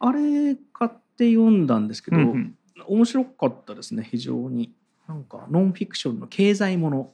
[0.00, 2.54] あれ買って読んだんですけど、うんうん。
[2.86, 4.72] 面白かったですね非常に。
[5.08, 7.10] なんかノンフィクションの経済もの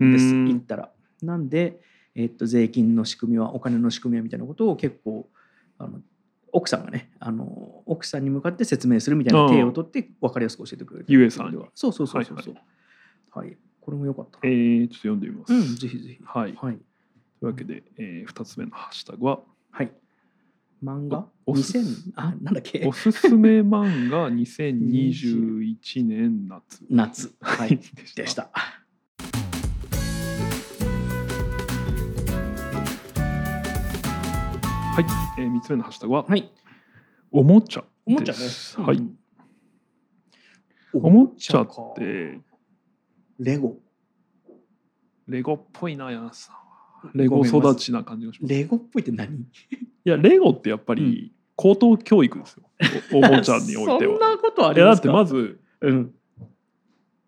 [0.00, 0.32] うです。
[0.32, 0.46] ん。
[0.46, 0.90] 言ったら
[1.22, 1.80] なんで、
[2.14, 5.28] えっと税金の仕組みはお金の仕組みはみたいなことを結構
[5.78, 6.00] あの
[6.52, 11.62] 奥さんがねあの奥さんに向かって説明するみたいな体をとって分かりやすく教えてくれるゆえさんに。
[11.74, 12.54] そうそうそうそうはいそう
[13.30, 15.52] はい、これも良かったえなー、ちょっと読んでみます。
[15.52, 16.18] うんぜひぜひ。
[16.24, 16.54] はい。
[16.60, 16.74] はい。
[16.74, 16.78] い
[17.42, 19.40] うわけで、え2つ目のハッシュタグは？
[19.70, 19.92] はい。
[20.82, 21.26] 漫画？
[21.44, 22.86] おおす2000あなんだっけ？
[22.86, 26.82] おすすめ漫画2021年夏。
[26.88, 27.34] 夏。
[27.42, 27.76] はい。
[27.76, 27.82] で
[28.16, 28.50] でした
[34.96, 35.04] はい、
[35.36, 36.50] えー、3つ目のハッシュタグは、はい。
[37.30, 38.38] おもちゃおもちゃね。
[38.38, 39.14] ですはい、うん。
[40.94, 41.74] おもちゃっか。
[41.96, 42.40] て
[43.38, 43.76] レゴ。
[45.28, 46.58] レゴっぽいなやさ
[47.12, 48.54] レゴ育ちな感じがします。
[48.54, 49.44] いレゴっぽいって何？
[50.04, 52.62] やレゴってやっぱり高等教育ですよ。
[53.12, 56.14] おおもちゃにおいてそんはなことあいやだってりますかまずうん。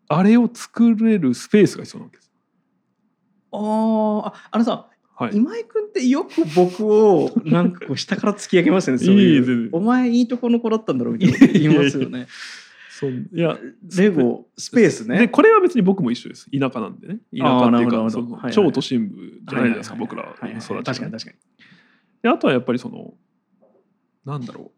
[0.09, 2.33] あれを作れるスペースが必要なわけです。
[3.53, 5.37] あーああのさはい。
[5.37, 9.03] 今井君ってよく僕をなんかこう下から突き上げますよね。
[9.05, 9.69] そういう。
[9.73, 11.53] お前いいとこの子だったんだろうみたいな。
[11.53, 12.29] 言いますよね。
[12.89, 13.11] そう。
[13.11, 13.59] いや
[13.97, 15.19] レゴスペースね。
[15.19, 16.49] でこれは別に僕も一緒です。
[16.53, 17.19] 田舎なんでね。
[17.37, 19.17] 田舎っていうか超都心部
[19.49, 20.59] じゃないですかはい僕らはいはいはい。
[20.59, 21.37] 育ちが確かに確かに。
[22.23, 23.15] であとはやっぱりその
[24.25, 24.71] なんだろ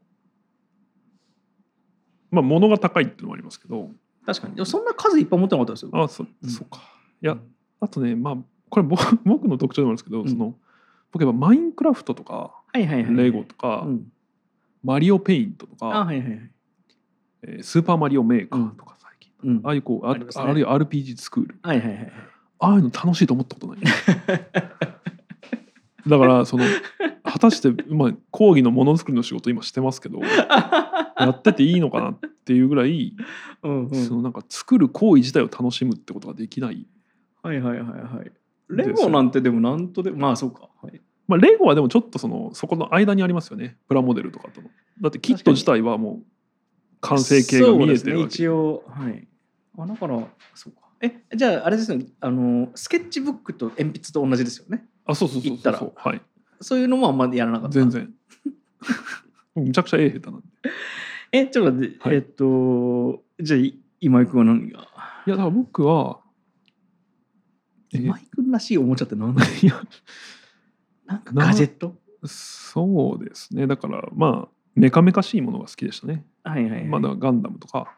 [2.33, 2.35] う。
[2.35, 3.91] まあ物が高いっていうのもありますけど。
[4.25, 4.55] 確かに。
[4.55, 5.91] でもそんな数いっぱい持ってなかったですよ。
[5.93, 6.49] あそ,、うん。
[6.49, 6.81] そうか。
[7.23, 7.37] いや
[7.81, 8.37] あとねまあ
[8.71, 10.55] これ僕 僕の特徴でもあるんですけど、うんその
[11.13, 13.17] 僕やっぱマインクラフトとかはいはいはい。
[13.17, 14.13] レゴとか、うん。
[14.85, 16.51] マリオペイントとか、あはいはいはい。
[17.43, 19.61] えースーパーマリオメーカーとか最近、うん。
[19.65, 22.13] ああいうこうああねあるいは RPG スクールはいはいはい。
[22.61, 23.79] ああいうの楽しいと思ったことない
[26.07, 26.65] だからその
[27.25, 33.15] 果たして、まあ、講義のものづくりの仕事今してますけどやってていいのかなっていうぐらい、
[33.63, 33.95] うんうん。
[33.95, 36.87] そのなんか作る行為自体を楽しむってことができない、
[37.43, 38.33] はいはいはいはい。
[38.71, 40.69] レゴなんてでもなんとでまあそうか。
[40.83, 41.01] はい。
[41.27, 43.77] まあ、レゴはでもちょっとそのそこの間にありますよね。
[43.89, 44.69] プラモデルとかとの。
[45.01, 46.23] だってキット自体はもう
[47.01, 47.85] 完成形が見えてるわけ。
[47.85, 49.29] そうですね、一応はい。
[49.79, 50.81] あだからそうか。
[51.01, 52.07] えじゃああれですよね。
[52.21, 54.85] あのスケッチブックと鉛筆と同じですよね。
[55.07, 55.79] あそうそうそう言ったら。
[55.79, 56.23] そうはい。
[56.61, 57.75] そういうのもあんまりやらなかった。
[57.75, 58.13] 全然。
[59.55, 60.47] むちゃくちゃ絵下手なんで。
[61.33, 62.17] えちょっと待って、はい。
[62.17, 64.89] えっとじゃあい今井君は何が？
[65.27, 66.20] いやだから僕はえ
[67.93, 69.83] 今井君らしいおもちゃって何だいや
[71.07, 71.97] なんかガジェット？
[72.25, 73.67] そうですね。
[73.67, 77.97] だからまあメカメカしいものが好きでしたね、はいはいはい、まあだガンダムとか。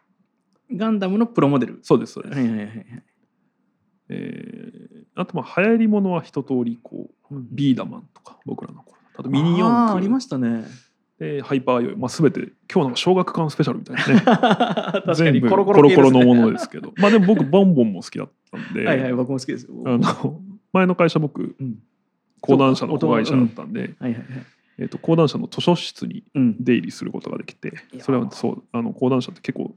[0.75, 1.79] ガンダムのプロモデル。
[1.83, 3.03] そうですそうです、はいはいはいはい。
[4.09, 7.47] えーあとまあ流行りものは一通りこううん。
[7.51, 8.97] ビーダマンとか僕らの頃。
[9.15, 9.97] あとミニ四駆。
[9.97, 10.65] ありましたね
[11.23, 15.15] でハイパーヨーヨー、まあ、全て今日なんか小学館スペシャルみたいなね。
[15.15, 16.93] 全コロココロコロのものですけど。
[16.97, 18.85] まあでも僕ボンボンも好きだったんで。
[18.85, 19.73] はいはい僕も好きですよ。
[19.85, 20.41] あの
[20.73, 21.79] 前の会社僕うん。
[22.41, 24.23] 講談社の子会社だったんで、はいはいはい。
[24.79, 26.55] えー、と講談社の図書室にうん。
[26.59, 28.03] 出入りすることができていやー。
[28.03, 29.73] それはそうあの講談社って結構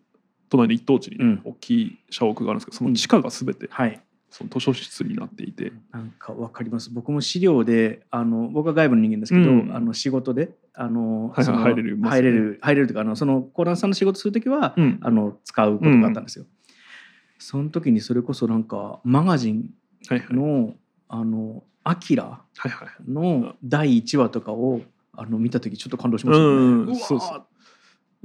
[0.48, 1.40] 都内の一等地にね、うん。
[1.44, 6.90] 大きい社屋があるんですけどその地下が全てはいその図書室になっていて、なんかわかります。
[6.90, 9.70] 僕も資料であの僕は外部の人間ですけど、うん。
[9.74, 14.98] あの仕事であの、はい入れる入れる入れるというかあのそのコーランさんの仕事する時は、うん。
[15.02, 16.44] あの使うことがあったんですよ。
[17.38, 19.70] その時にそれこそなんかマガジン
[20.08, 20.34] はいはい。
[20.34, 20.74] の
[21.08, 22.42] 「あのアキラ
[23.06, 26.94] の第1話とかをあの見た時ちょっと感動しましたよね。
[26.96, 27.46] そうそう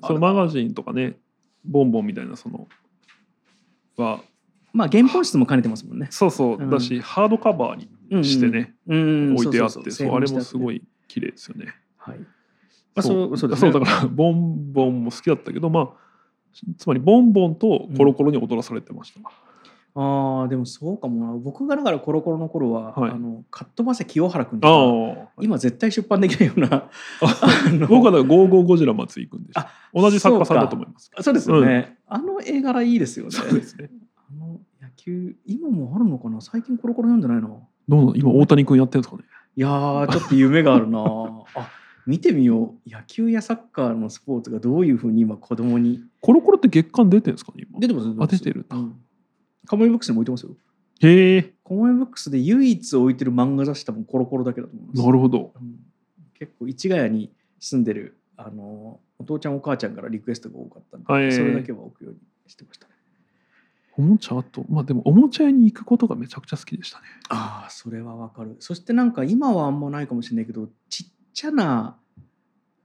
[0.04, 1.18] そのマガジンとかね
[1.64, 2.68] ボンボンみたいなその
[3.98, 4.22] は
[4.74, 6.08] まあ原本質も兼ねてますもんね。
[6.12, 11.74] そうそう、うんだしハードカバーにしてね、うんうん置いてあってそうそうそうあれもすごい綺麗ですよね。
[11.98, 12.20] はい。
[12.20, 12.26] ま
[12.98, 13.72] あそうそうですね。
[13.72, 15.90] だからボンボンも好きだったけどまあ
[16.78, 19.20] つまりボンボンとコロコロに踊らされてました。
[19.94, 26.90] ああでもそうかもな僕がだからコロコロの頃は、はいあのカットバセ清原君あとかあ今絶対出版できないような
[27.90, 31.12] 僕はだからゴーゴーゴジラ松井くんでしたあ同じ作家さんだと思います。
[31.20, 33.90] そうですよね、あの絵柄いいですよねそうですね。
[35.04, 36.42] 球今もあるのかな？
[36.42, 39.24] 最近コロコロ読んでないなどうなの今大谷くんやってるんですかね。
[39.56, 41.00] いやーちょっと夢があるな。
[41.56, 41.70] あ
[42.08, 42.90] 見てみよう。
[42.90, 46.04] 野球やサッカーのスポーツがどういうふうに今子供に。
[46.20, 47.80] コロコロって月間出てるんですかね今？
[47.80, 48.96] 出てますあ出てるうん。
[49.66, 50.56] カモメブックスにも置いてますよ。
[51.04, 55.02] へえカモメブックスで唯一置いてる漫画雑誌多分コロコロだけだと思います。
[55.06, 55.54] なるほど。
[55.60, 55.80] うん。
[56.34, 61.32] 結構市ヶ谷に住んでるあのお父ちゃんお母ちゃんからリクエストが多かったんで、はい。
[61.32, 62.88] それだけは置くようにしてました。
[62.88, 62.91] ね。
[63.98, 67.04] おもちゃあとまあでもおもちゃ屋に行くことがめちゃくちゃ好きでしたね。
[67.30, 68.56] ああそれはわかる。
[68.60, 71.98] そしてなんか今はあんまないかもしれないけどちっちゃな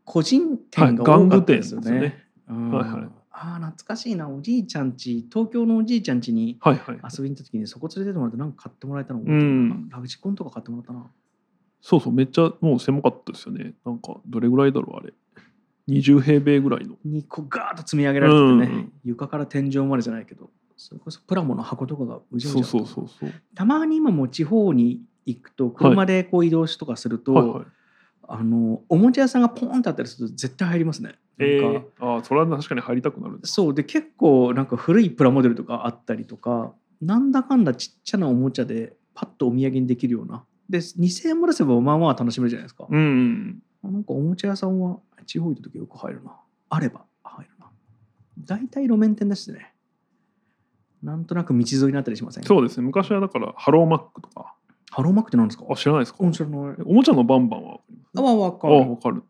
[0.05, 1.91] 個人店が多かったですよね。
[1.91, 6.59] はい玩具店ですよねうんはいはいああ懐かしいなおじいちゃんち東京のおじいちゃんちに。
[6.65, 11.07] 遊びに行った時にそこ連れてってもらってなんか買ってもらえたのうんラグジコンとか買ってもらったな。
[11.83, 13.75] そうそうめっちゃもう狭かったですよね。
[13.85, 15.13] なんかどれぐらいだろうあれ。
[15.89, 16.97] 20平米ぐらいの。
[17.05, 23.33] にこうガーッと積み上げられててね、うんうん床から天井までじゃないけどそれこそプラモの箱とかがうじゃうそうそうそうそう。
[23.55, 27.65] たまに今も地方に行くと車でこう移動しとかすると、はいはい。
[28.29, 31.15] あのおもちゃ屋さんがポーンってあったりすると絶対入りますね。
[31.39, 31.87] えなんか。
[32.01, 33.75] ー、ああそれは確かに入りたくなるそう。
[33.75, 40.45] で結構なんか古いプラモデルとかあったりとかなんだかんだちっちゃなおもちゃでパッとお土産にできるような。
[40.69, 43.63] で2000円も出せばまあまあ楽しめるじゃないですか、うん。
[43.83, 46.33] なんかおもちゃ屋さんは地方行った時よく入るな。
[46.69, 47.67] あれば入るな。
[48.41, 49.73] 大体路面店ですね
[51.03, 52.45] なんとなく道沿いになったりしません？
[52.45, 52.85] そうですね。
[52.87, 54.55] 昔はだからハローマックとか。
[54.91, 55.65] ハローマックって何ですか？
[55.69, 56.19] あ知らないですか？
[56.21, 57.79] おもちゃのバンバンは
[58.17, 59.23] あわかあるわかる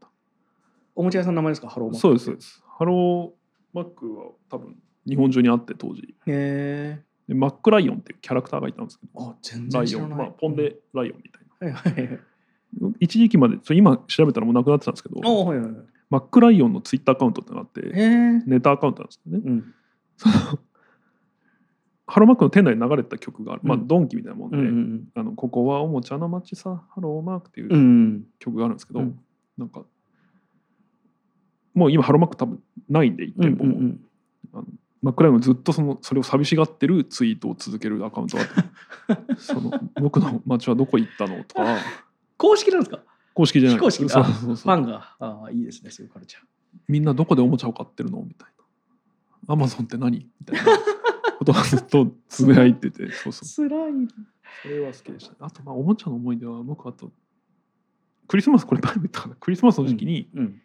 [0.95, 1.69] おもちゃ屋さんの名前ですか？
[1.69, 2.63] ハローマックそうですそうです。
[2.79, 3.31] ハロー
[3.73, 4.77] マックは多分
[5.07, 6.03] 日本中にあって当時。
[6.03, 9.31] へえでマックライオンっていうキャラクターがいたんですけど。
[9.31, 11.79] あ全ライオン、然知らない、まあ、ポンデライオンみたいな。
[11.81, 12.21] はいはいはい。
[13.01, 15.77] 一時期まで今調べたらもうなくなってたんですけどあはいはいはい。
[16.11, 17.81] マックライオンのツイッターアカウントってのがあって
[18.47, 19.43] ネタアカウントなんですよね。
[19.45, 19.75] うん
[22.07, 29.19] ハローマックの店内に流れてた曲がある、まあうんドンキみたいなもんで、うんうんあのここはおもちゃの街さハローマックっていう曲があるんですけど、うん。
[29.59, 29.83] なんか
[31.75, 33.95] もう今ハローマック多分ないんで1うん店舗も、
[34.55, 34.65] あの
[35.03, 38.45] マックライオンがずっとそのそれを寂しがってるツイートを続けるアカウントが
[39.09, 41.77] あって その僕の街はどこ行ったのとか。
[42.39, 43.01] 公式なんですか？
[43.35, 43.79] 公式じゃない。
[43.79, 44.75] 非公式そうあそうそう。
[44.75, 46.43] ファンがああいいですねそういうカルチャー。
[46.89, 48.23] みんなどこでおもちゃを買ってるの？
[48.23, 48.49] みたい
[49.49, 49.55] な。
[49.55, 50.19] アマゾンって何？
[50.41, 50.73] みたいな
[51.47, 53.11] ことがずっとつぶやいてて。
[53.23, 53.47] そうそう。
[53.47, 53.93] つらい。
[54.63, 55.33] それは好きでした。
[55.33, 57.13] ねあとまあおもちゃの思い出は僕あと
[58.27, 59.35] クリスマスこれ前も言ったかな。
[59.37, 60.63] クリスマスの時期に、うん。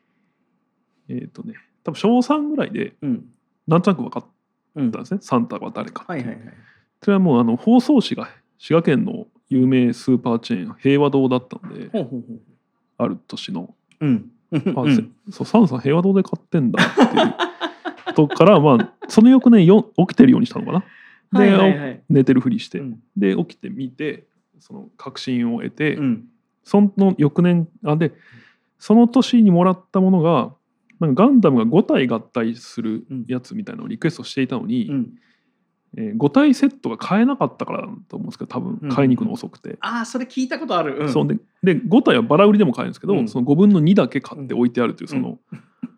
[1.09, 3.25] えっ、とね多分小3ぐらいでうん。
[3.67, 4.25] なんとなく分かっ
[4.75, 6.39] うんたんですね、サンタは誰かはいはいはい。
[7.01, 12.39] それはもうあの包装紙が滋賀県の有名スーパーチェーン平和堂だったのでほうほうほう
[12.97, 13.73] ある年の。
[13.99, 14.31] うん。
[14.51, 14.95] あ、うん。
[14.95, 17.35] せそうサンさん平和堂で買ってんだっていう
[18.21, 20.79] ことからまあその翌年よ起きてるようにしたのかな。
[21.33, 22.03] で、 はいはいはい。
[22.09, 22.99] 寝てるふりして、うん。
[23.15, 24.25] で起きてみて
[24.59, 26.25] その確信を得て、うん。
[26.63, 28.13] その翌年あで
[28.77, 30.53] その年にもらったものが
[30.99, 35.13] なんかガンダムが5体合体するやつみたいなのをリクエストしていたのに、うん。
[35.97, 38.89] えー5体セットが買えなかったからだと思うんですけど多分うん。
[38.89, 40.97] 買いに行くの遅くて、ああそれ聞いたことある。
[40.99, 41.09] うん。
[41.09, 43.27] そうでで5体はバラ売りでも買えるんですけど、うん。
[43.27, 45.39] その5分の2だけ買って置いてあるというその、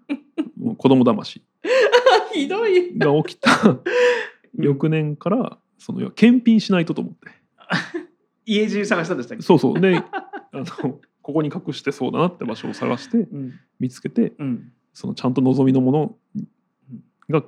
[0.57, 1.43] もう子供騙し
[2.33, 2.97] ひどい。
[2.97, 3.49] が起きた
[4.57, 7.29] 翌年からその検品しないとと思って。
[8.45, 9.43] 家中探したんでしたっけ？
[9.43, 9.79] そうそう。
[9.79, 10.03] であ
[10.53, 10.65] の
[11.21, 13.53] ここに隠してそうだなって場所を探してうん。
[13.79, 14.71] 見つけてうん。
[14.93, 16.17] そのちゃんと望みのもの
[17.29, 17.43] が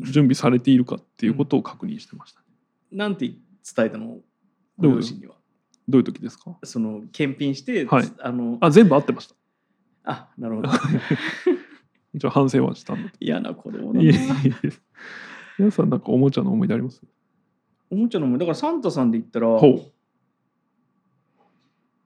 [0.00, 2.40] 準備されているかっていうことを確認してました、
[2.92, 4.18] なんて伝えたの？
[4.78, 4.96] どう？
[4.96, 5.34] 両親には。
[5.88, 6.56] どういう時ですか？
[6.64, 8.10] その検品して、はい。
[8.20, 9.34] あのあ全部合ってました。
[10.04, 10.68] あなるほど
[12.16, 14.72] 一応反省はしたんだ嫌な子供だいえいなえ。
[15.58, 17.00] 皆さんなんかおもちゃの思い出あります？
[17.90, 19.92] おもちゃのもだからサンタさんで言ったらほう。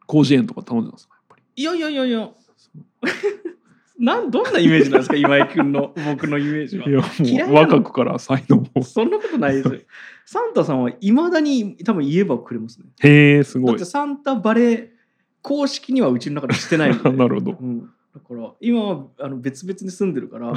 [0.09, 1.43] 広辞苑とか頼んでますかやっぱり？
[1.63, 2.31] いやいやいやいや。
[3.99, 6.89] なんどんなイメージなんですか今井君の 僕のイメージは。
[6.89, 7.53] いや嫌いなの？
[7.53, 9.81] もう若くから才能をそんなことないですよ。
[10.25, 12.87] サンタさんはいまだに多分言えばくれますね。
[13.01, 13.71] へえすごい。
[13.73, 14.89] だってサンタバレー
[15.43, 17.11] 公式にはうちの中でしてないので。
[17.17, 17.57] なるほど。
[17.61, 20.53] うん、だから今はあの別々に住んでるから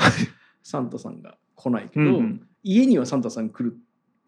[0.64, 3.76] サンタさんが来ないけど、うん家にはサンタさん来る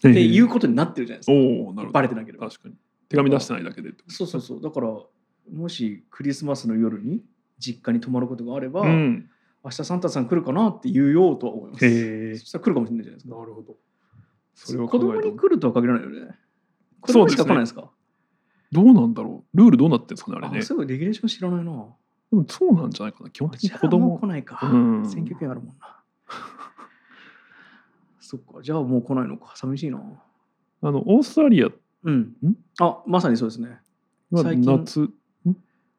[0.04, 2.76] うんっていうことになってるじゃないですか、おおなるバレてなければ確かに。
[3.08, 4.62] 手紙出してないだけでそうそうそう。
[4.62, 4.90] だから
[5.54, 7.22] もしクリスマスの夜に
[7.60, 9.30] 実家に泊まることがあれば、うん。
[9.64, 11.86] 明日サンタさん来るかなって言うようとは思います。
[11.86, 12.36] へえ。
[12.38, 13.36] そしたら来るかもしれないじゃないですか。
[13.36, 13.76] なるほど。
[14.54, 16.36] それは子供に来るとは限らないよね。
[17.02, 17.90] 子供しか来ないですか。
[18.72, 19.58] どうなんだろう。
[19.58, 20.60] ルールどうなってるんですかねあれね。
[20.60, 21.86] あそういうレギュレーション知らないな
[22.36, 23.70] でもそうなんじゃないかな基本的に。
[23.70, 25.10] 子じゃあもう供来ないか、うん。
[25.10, 26.02] 選挙権あるもんな。
[28.20, 29.54] そっかじゃあもう来ないのか。
[29.56, 30.02] 寂しいな。
[30.82, 31.70] あのオーストラリア。
[32.04, 32.36] うん。
[32.80, 33.80] あまさにそうですね。
[34.32, 34.66] は最近。
[34.66, 35.10] 夏。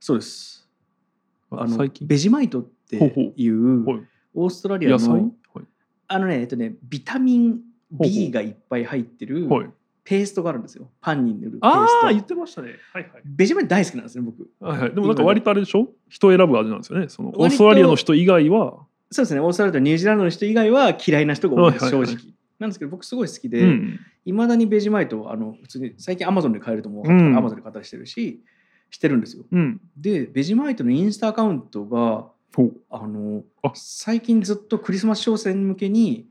[0.00, 0.68] そうです。
[1.50, 2.06] あの最近？
[2.06, 2.96] ベジマイトって
[3.36, 4.02] いうはい。
[4.34, 5.08] オーストラリア野菜？
[5.08, 5.64] のはい。
[6.08, 9.70] あのねえっとねビタミン B がいっぱい入ってるはい
[10.08, 10.88] ペーストがあるんですよ。
[11.00, 12.08] パンに塗るペーああスト。
[12.08, 12.76] 言ってましたね。
[12.92, 13.22] はいはい。
[13.24, 14.48] ベジマイト大好きなんですね僕。
[14.60, 15.88] はいはい、でもなんか割とあれでしょ？
[16.08, 17.08] 人を選ぶ味なんですよね。
[17.08, 19.40] そのオーストラリアの人以外は、そうですね。
[19.40, 21.84] オーストラリアとニュージーランドの人以外は嫌いな人が多いです。
[21.84, 22.32] はいはいはい正直。
[22.58, 27.06] なんですけど僕すごい好きうでん、いま、だにベジマイトはあの普通に最近アマゾンで買えると思う。
[27.06, 28.42] アマゾンで買ったりしてるし
[28.90, 29.44] してるんですよ。
[29.50, 32.28] うん、でベジマイトのインスタアカウントが
[32.88, 33.72] あのあ。
[33.74, 36.26] 最近ずっとクリスマス商戦向けに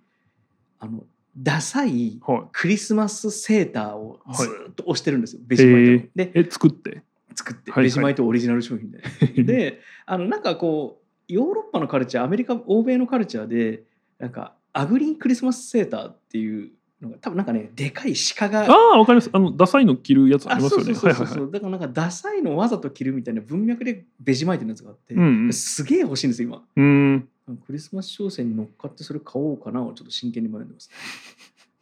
[0.79, 1.03] あの
[1.37, 4.35] ダサいはクリスマスセーターをはい。
[4.37, 7.01] ずっと押してるんですよ、ベジマイトでえ作って？
[7.35, 9.01] 作って、ベジマイトオリジナル商品で。
[9.43, 13.83] であのなんかこうヨーロッパのカルチャーアメリカ欧米のカルチャーで
[14.19, 16.71] なんかアグリークリスマスセーターっていう
[17.01, 19.29] のが多分なんかねでかい鹿がああわかります。
[19.33, 20.93] あのダサいの着るやつありますよね。
[20.95, 25.53] そうそうそうだからなんかダサいのをわざと着るみたいな文脈でベジ巻いてるやつがあって、うんうん。
[25.53, 26.63] すげえ欲しいんですよ今。
[26.77, 27.27] うん
[27.65, 30.95] クリスマス商戦に乗っかってそれ買おうかなをちょっと真剣に迷んでます、ね、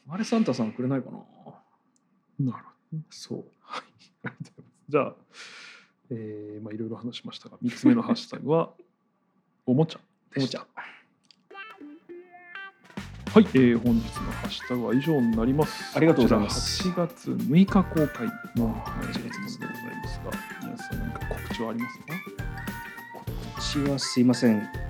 [0.09, 1.17] あれサンタさんくれないかな？
[2.51, 3.45] なるほどそう。
[3.61, 3.83] はい。
[4.25, 4.89] ありがとうございます。
[4.89, 5.15] じゃあ
[6.09, 8.73] えーまあいろいろ話しましたが3つ目のハッシュタグは
[9.65, 9.99] おもちゃ
[10.35, 10.65] おもちゃ。
[13.33, 15.97] はい、えー、本日のハッシュタグは以上になります。
[15.97, 16.83] ありがとうございます。
[16.83, 22.05] こちら8月6日公開の8月でございますが、皆さん何か告知はありますか？
[23.57, 24.82] うちはすいません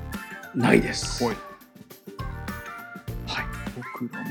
[0.55, 1.23] ないです。
[1.23, 1.35] はい。
[3.27, 3.45] はい。
[3.75, 4.27] 僕らも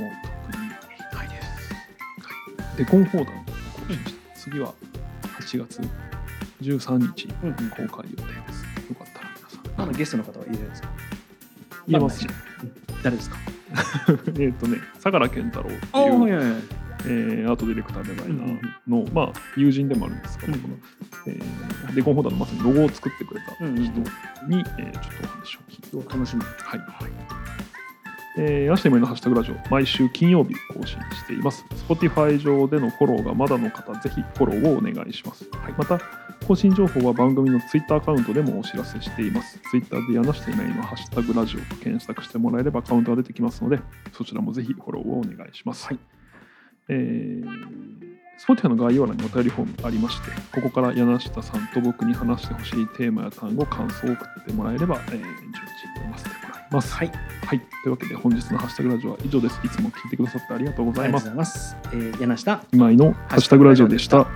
[0.49, 1.73] 特にないです。
[1.75, 3.53] はい、デコンフォーダーの更
[3.89, 4.73] 新して、次は
[5.41, 5.81] 8月
[6.63, 8.63] 13日公開予定です。
[8.89, 9.83] よかったら皆さん。
[9.83, 10.89] あのゲストの方は入れるんですか？
[11.89, 12.35] 言えますね。
[12.63, 13.37] うん誰ですか？
[14.39, 16.63] えっとね、相良健太郎っていう、はいはいはい。
[17.05, 20.55] えーアートディレクターデザイナうんーの、まあ、友人でもあるんですが、うん
[21.27, 24.05] えーデコンホーダーのまさにロゴを作ってくれた人に、うん。
[24.61, 25.59] えーちょっとお話を
[25.93, 26.81] 聞いて、うわ楽しみはい
[28.39, 31.67] えー、明日今のハッシュタグラジオ、毎週金曜日更新しています。
[31.87, 35.47] Spotify 上でのフォローがまだの方、ぜひフォローをお願いします。
[35.53, 36.01] はい、また、
[36.47, 39.61] 更新情報は番組の Twitter アカウントでもお知らせしています。
[39.71, 43.79] Twitter で柳下今井のハッシュタグラジオと検索してもらえればアカウントが出てきますので、
[44.15, 45.89] そちらもぜひフォローをお願いします。
[45.89, 45.99] はい
[46.89, 55.23] えー Spotify の概要欄にお便りフォームありまして、ここから柳下さんと僕に話してほしいテーマや単語、感想を送ってもらえれば、えー
[56.73, 56.95] ます。
[56.95, 57.13] はい
[57.47, 57.61] はい。
[57.61, 59.61] というわけで本日のハッシュタグラジオは以上です。
[59.65, 61.31] いつも聞いてくださってありがとうございます。
[61.31, 64.27] ます、えー、柳下今井のハッシュタグラジオでした。